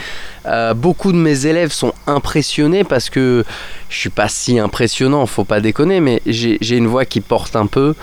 Euh, 0.46 0.76
beaucoup 0.76 1.12
de 1.12 1.18
mes 1.18 1.48
élèves 1.48 1.72
sont 1.72 1.94
impressionnés 2.06 2.84
parce 2.84 3.10
que 3.10 3.44
je 3.90 3.98
suis 3.98 4.10
pas 4.12 4.28
si 4.28 4.60
impressionnant, 4.60 5.26
faut 5.26 5.46
pas 5.46 5.62
déconner, 5.62 6.00
mais 6.00 6.22
j'ai 6.28 6.78
une 6.78 6.88
voix 6.88 7.06
qui 7.06 7.22
porte 7.22 7.56
un 7.56 7.66
peu 7.66 7.96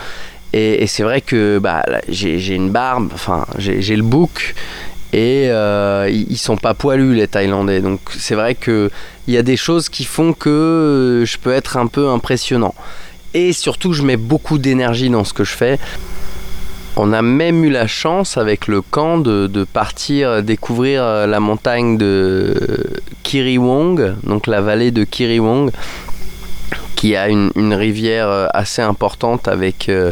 et, 0.53 0.87
c'est 0.87 1.03
vrai 1.03 1.21
que 1.21 1.59
bah, 1.59 1.85
j'ai 2.09 2.55
une 2.55 2.71
barbe, 2.71 3.11
enfin 3.13 3.47
j'ai 3.59 3.97
le 3.97 4.03
bouc 4.03 4.55
et 5.13 5.49
euh, 5.49 6.11
ils 6.11 6.39
sont 6.39 6.57
pas 6.57 6.75
poilus 6.75 7.15
les 7.15 7.29
Thaïlandais. 7.29 7.81
Donc 7.81 8.01
c'est 8.17 8.35
vrai 8.35 8.55
qu'il 8.55 8.91
y 9.29 9.37
a 9.37 9.43
des 9.43 9.57
choses 9.57 9.89
qui 9.89 10.05
font 10.05 10.33
que 10.33 11.25
je 11.27 11.39
peux 11.39 11.53
être 11.53 11.77
un 11.77 11.87
peu 11.87 12.09
impressionnant. 12.09 12.75
Et 13.35 13.53
surtout 13.53 13.93
je 13.93 14.03
mets 14.03 14.17
beaucoup 14.17 14.59
d'énergie 14.59 15.11
dans 15.11 15.25
ce 15.25 15.35
que 15.35 15.45
je 15.45 15.53
fais. 15.53 15.79
On 16.97 17.13
a 17.13 17.23
même 17.23 17.63
eu 17.65 17.71
la 17.71 17.87
chance 17.87 18.39
avec 18.39 18.67
le 18.67 18.81
camp 18.81 19.19
de, 19.19 19.47
de 19.47 19.65
partir 19.65 20.43
découvrir 20.43 21.05
la 21.27 21.39
montagne 21.41 21.97
de 21.97 22.57
Kiriwong, 23.23 24.15
donc 24.25 24.47
la 24.47 24.61
vallée 24.63 24.91
de 24.91 25.05
Kiriwong 25.05 25.71
qui 26.99 27.15
a 27.15 27.29
une, 27.29 27.75
rivière 27.75 28.29
euh, 28.29 28.49
assez 28.53 28.83
importante 28.83 29.47
avec 29.47 29.89
euh, 29.89 30.11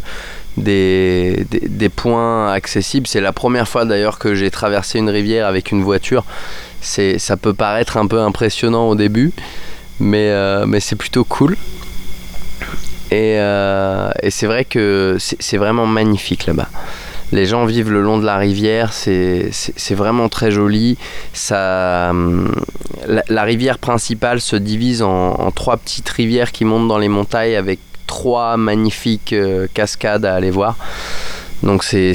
des, 0.56 1.90
points 1.96 2.52
accessibles. 2.52 3.08
C'est 3.08 3.20
la 3.20 3.32
première 3.32 3.66
fois 3.66 3.84
d'ailleurs 3.84 4.20
que 4.20 4.36
j'ai 4.36 4.52
traversé 4.52 5.00
une 5.00 5.10
rivière 5.10 5.48
avec 5.48 5.72
une 5.72 5.82
voiture. 5.82 6.24
Ça 6.80 7.36
peut 7.36 7.54
paraître 7.54 7.96
un 7.96 8.06
peu 8.06 8.20
impressionnant 8.20 8.88
au 8.88 8.94
début, 8.94 9.32
mais, 9.98 10.30
euh, 10.30 10.78
c'est 10.78 10.94
plutôt 10.94 11.24
cool. 11.24 11.56
Et 13.10 13.36
c'est 14.30 14.46
vrai 14.46 14.64
que 14.64 15.16
c'est 15.18 15.56
vraiment 15.56 15.86
magnifique 15.86 16.46
là-bas. 16.46 16.68
Les 17.32 17.46
gens 17.46 17.64
vivent 17.64 17.90
le 17.90 18.02
long 18.02 18.18
de 18.18 18.24
la 18.24 18.36
rivière, 18.36 18.92
c'est 18.92 19.50
vraiment 19.94 20.28
très 20.28 20.50
joli. 20.50 20.96
Hum, 21.50 22.52
la, 23.06 23.42
rivière 23.42 23.78
principale 23.78 24.40
se 24.40 24.56
divise 24.56 25.02
en, 25.02 25.50
trois 25.50 25.76
petites 25.76 26.08
rivières 26.08 26.52
qui 26.52 26.64
montent 26.64 26.88
dans 26.88 26.98
les 26.98 27.08
montagnes 27.08 27.56
avec 27.56 27.80
trois 28.06 28.56
magnifiques 28.56 29.32
euh, 29.32 29.66
cascades 29.74 30.24
à 30.24 30.34
aller 30.34 30.50
voir. 30.50 30.76
Donc 31.62 31.82
c'est 31.84 32.14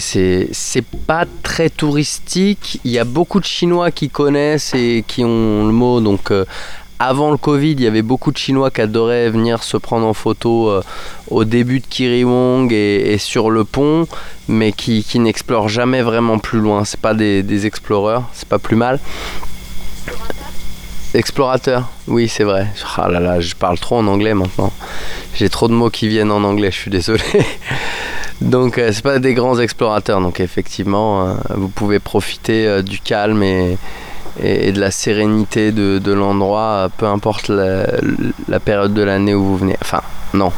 pas 1.08 1.26
très 1.44 1.70
touristique. 1.70 2.80
Il 2.86 2.92
y 2.92 3.00
a 3.00 3.04
beaucoup 3.04 3.40
de 3.40 3.46
Chinois 3.46 3.92
qui 3.92 4.10
connaissent 4.10 4.74
et 4.76 5.04
qui 5.06 5.26
ont 5.26 5.66
le 5.66 5.74
mot. 5.74 6.00
Euh, 6.32 6.46
avant 7.02 7.32
le 7.32 7.38
Covid, 7.38 7.72
il 7.72 7.82
y 7.82 7.88
avait 7.88 8.04
beaucoup 8.04 8.32
de 8.32 8.38
Chinois 8.38 8.70
qui 8.70 8.80
adoraient 8.82 9.32
venir 9.32 9.64
se 9.64 9.76
prendre 9.76 10.06
en 10.06 10.14
photo 10.14 10.70
euh, 10.70 10.84
au 11.30 11.46
début 11.46 11.80
de 11.80 11.86
Kiriwong 11.88 12.72
et, 12.72 13.18
sur 13.18 13.50
le 13.50 13.64
pont, 13.64 14.08
mais 14.48 14.72
qui, 14.72 15.04
n'explorent 15.16 15.68
jamais 15.68 16.04
vraiment 16.04 16.38
plus 16.38 16.60
loin. 16.60 16.86
C'est 16.86 17.00
pas 17.00 17.16
des, 17.16 17.42
des 17.42 17.66
exploreurs, 17.66 18.26
c'est 18.34 18.48
pas 18.48 18.60
plus 18.60 18.76
mal. 18.76 19.00
Explorateur, 21.16 21.90
oui 22.08 22.30
c'est 22.30 22.44
vrai. 22.44 22.68
Ah 22.98 23.10
là 23.10 23.20
là, 23.20 23.42
je 23.42 23.56
parle 23.56 23.80
trop 23.80 23.98
en 23.98 24.06
anglais 24.06 24.36
maintenant. 24.36 24.72
J'ai 25.34 25.50
trop 25.50 25.68
de 25.68 25.74
mots 25.74 25.90
qui 25.90 26.08
viennent 26.08 26.32
en 26.32 26.44
anglais, 26.44 26.70
je 26.70 26.78
suis 26.78 26.92
désolé. 26.92 27.24
donc 28.42 28.78
euh, 28.78 28.92
c'est 28.94 29.04
pas 29.04 29.18
des 29.18 29.34
grands 29.34 29.60
explorateurs, 29.60 30.22
donc 30.22 30.40
effectivement 30.40 31.28
euh, 31.28 31.34
vous 31.56 31.68
pouvez 31.68 31.98
profiter 31.98 32.68
euh, 32.68 32.82
du 32.84 33.00
calme 33.00 33.42
et, 33.42 33.78
et, 34.40 34.72
de 34.72 34.80
la 34.80 34.92
sérénité 34.92 35.72
de, 35.72 36.00
de 36.00 36.12
l'endroit, 36.12 36.90
peu 36.98 37.06
importe 37.06 37.50
la, 37.50 38.60
période 38.60 38.94
de 38.94 39.02
l'année 39.02 39.34
où 39.34 39.44
vous 39.44 39.58
venez. 39.58 39.78
Enfin 39.82 40.02
non, 40.34 40.52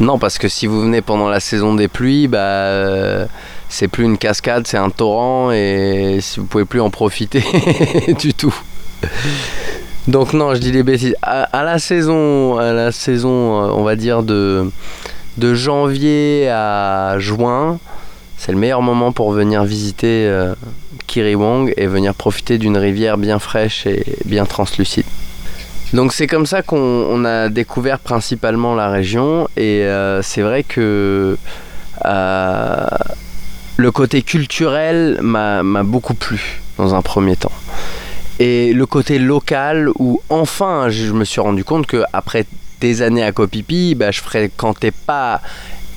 non 0.00 0.18
parce 0.18 0.38
que 0.38 0.48
si 0.48 0.66
vous 0.66 0.80
venez 0.82 1.02
pendant 1.02 1.28
la 1.28 1.40
saison 1.40 1.74
des 1.74 1.88
pluies, 1.88 2.28
bah 2.28 3.26
c'est 3.68 3.88
plus 3.88 4.04
une 4.04 4.18
cascade, 4.18 4.66
c'est 4.66 4.78
un 4.78 4.90
torrent 4.90 5.50
et 5.50 6.20
vous 6.36 6.44
pouvez 6.44 6.64
plus 6.64 6.80
en 6.80 6.90
profiter 6.90 7.44
du 8.20 8.32
tout. 8.32 8.54
Donc 10.06 10.32
non, 10.32 10.54
je 10.54 10.60
dis 10.60 10.70
les 10.70 10.82
bêtises. 10.82 11.16
À, 11.22 11.62
la 11.64 11.78
saison, 11.78 12.58
à 12.58 12.72
la 12.72 12.92
saison, 12.92 13.62
euh, 13.62 13.72
on 13.74 13.82
va 13.82 13.96
dire 13.96 14.22
de, 14.22 14.70
de 15.38 15.54
janvier 15.54 16.48
à 16.50 17.16
juin, 17.18 17.78
c'est 18.44 18.52
le 18.52 18.58
meilleur 18.58 18.82
moment 18.82 19.10
pour 19.10 19.32
venir 19.32 19.64
visiter 19.64 20.26
euh, 20.26 20.54
Kiriwong 21.06 21.72
et 21.78 21.86
venir 21.86 22.14
profiter 22.14 22.58
d'une 22.58 22.76
rivière 22.76 23.16
bien 23.16 23.38
fraîche 23.38 23.86
et 23.86 24.04
bien 24.26 24.44
translucide. 24.44 25.06
Donc 25.94 26.12
c'est 26.12 26.26
comme 26.26 26.44
ça 26.44 26.60
qu'on 26.60 27.24
a 27.24 27.48
découvert 27.48 28.00
principalement 28.00 28.74
la 28.74 28.90
région 28.90 29.48
et 29.56 29.84
euh, 29.84 30.20
c'est 30.20 30.42
vrai 30.42 30.62
que 30.62 31.38
le 32.04 33.90
côté 33.90 34.20
culturel 34.20 35.18
m'a 35.22 35.62
beaucoup 35.82 36.14
plu 36.14 36.60
dans 36.76 36.94
un 36.94 37.00
premier 37.00 37.36
temps 37.36 37.52
et 38.40 38.74
le 38.74 38.84
côté 38.84 39.18
local 39.18 39.88
où 39.98 40.20
enfin 40.28 40.90
je 40.90 41.12
me 41.12 41.24
suis 41.24 41.40
rendu 41.40 41.64
compte 41.64 41.86
que 41.86 42.02
après 42.12 42.44
des 42.80 43.00
années 43.00 43.22
à 43.22 43.32
Kopipi, 43.32 43.94
bah, 43.94 44.10
je 44.10 44.20
fréquentais 44.20 44.90
pas 44.90 45.40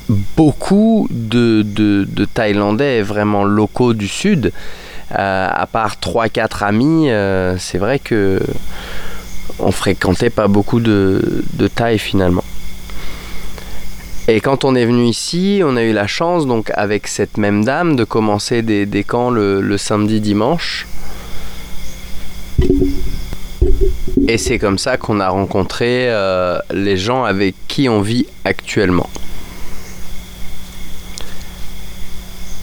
beaucoup 0.09 1.07
de, 1.09 1.61
de, 1.63 2.25
Thaïlandais 2.25 3.01
vraiment 3.01 3.43
locaux 3.43 3.93
du 3.93 4.07
sud. 4.07 4.51
Euh, 5.17 5.47
à 5.49 5.65
part 5.67 5.95
3-4 6.01 6.65
amis, 6.65 7.09
euh, 7.09 7.57
c'est 7.57 7.77
vrai 7.77 7.99
que 7.99 8.41
on 9.59 9.71
fréquentait 9.71 10.29
pas 10.29 10.47
beaucoup 10.47 10.79
de, 10.79 11.43
de 11.53 11.69
finalement. 11.97 12.43
Et 14.27 14.41
quand 14.41 14.65
on 14.65 14.75
est 14.75 14.85
venu 14.85 15.05
ici, 15.05 15.61
on 15.63 15.77
a 15.77 15.83
eu 15.83 15.93
la 15.93 16.05
chance, 16.05 16.45
donc 16.45 16.69
avec 16.75 17.07
cette 17.07 17.37
même 17.37 17.63
dame, 17.63 17.95
de 17.95 18.03
commencer 18.03 18.61
des, 18.61 18.85
des 18.85 19.05
camps 19.05 19.29
le, 19.29 19.61
le 19.61 19.77
samedi 19.77 20.19
dimanche. 20.19 20.85
Et 24.27 24.37
c'est 24.37 24.59
comme 24.59 24.77
ça 24.77 24.97
qu'on 24.97 25.21
a 25.21 25.29
rencontré 25.29 26.09
euh, 26.09 26.59
les 26.73 26.97
gens 26.97 27.23
avec 27.23 27.55
qui 27.69 27.87
on 27.87 28.01
vit 28.01 28.25
actuellement. 28.43 29.09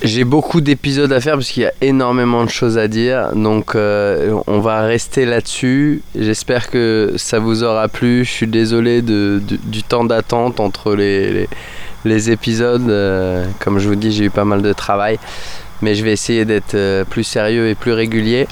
J'ai 0.04 0.24
beaucoup 0.24 0.60
d'épisodes 0.60 1.10
à 1.14 1.20
faire 1.20 1.34
parce 1.34 1.48
qu'il 1.48 1.62
y 1.62 1.66
a 1.66 1.72
énormément 1.80 2.44
de 2.44 2.50
choses 2.50 2.76
à 2.76 2.88
dire. 2.88 3.30
Donc 3.34 3.74
euh, 3.74 4.38
on 4.46 4.60
va 4.60 4.82
rester 4.82 5.24
là-dessus. 5.24 6.02
J'espère 6.14 6.70
que 6.70 7.14
ça 7.16 7.38
vous 7.38 7.64
aura 7.64 7.88
plu. 7.88 8.22
Je 8.26 8.30
suis 8.30 8.46
désolé 8.46 9.00
du 9.00 9.82
temps 9.82 10.04
d'attente 10.04 10.60
entre 10.60 10.94
les, 10.94 11.48
épisodes. 12.30 12.88
Euh, 12.90 13.46
comme 13.60 13.78
je 13.78 13.88
vous 13.88 13.94
dis, 13.94 14.12
j'ai 14.12 14.24
eu 14.24 14.30
pas 14.30 14.44
mal 14.44 14.60
de 14.60 14.74
travail. 14.74 15.18
Mais 15.80 15.94
je 15.94 16.04
vais 16.04 16.12
essayer 16.12 16.44
d'être 16.44 17.04
plus 17.04 17.24
sérieux 17.24 17.68
et 17.68 17.74
plus 17.74 17.92
régulier. 17.92 18.46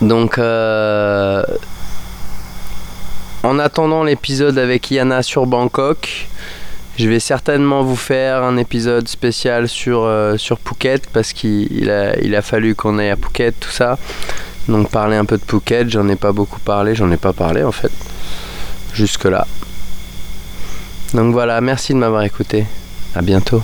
Donc, 0.00 0.38
euh, 0.38 1.44
en 3.42 3.58
attendant 3.58 4.02
l'épisode 4.02 4.58
avec 4.58 4.90
Yana 4.90 5.22
sur 5.22 5.46
Bangkok, 5.46 6.28
je 7.00 7.08
vais 7.08 7.18
certainement 7.18 7.82
vous 7.82 7.96
faire 7.96 8.42
un 8.42 8.58
épisode 8.58 9.08
spécial 9.08 9.68
sur, 9.68 10.04
euh, 10.04 10.36
Phuket 10.36 11.08
parce 11.10 11.32
qu'il 11.32 11.90
a, 11.90 12.12
a 12.38 12.42
fallu 12.42 12.74
qu'on 12.74 12.98
aille 12.98 13.08
à 13.08 13.16
Phuket, 13.16 13.58
tout 13.58 13.70
ça. 13.70 13.98
Donc 14.68 14.90
parler 14.90 15.16
un 15.16 15.24
peu 15.24 15.38
de 15.38 15.42
Phuket, 15.42 15.88
j'en 15.88 16.06
ai 16.08 16.16
pas 16.16 16.32
beaucoup 16.32 16.60
parlé, 16.60 16.94
j'en 16.94 17.10
ai 17.10 17.16
pas 17.16 17.32
parlé 17.32 17.62
en 17.64 17.72
fait, 17.72 17.90
jusque 18.92 19.24
là. 19.24 19.46
Donc 21.14 21.32
voilà, 21.32 21.58
merci 21.62 21.94
de 21.94 21.98
m'avoir 21.98 22.22
écouté. 22.22 22.66
À 23.14 23.22
bientôt. 23.22 23.62